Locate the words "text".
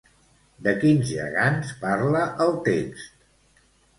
2.69-3.15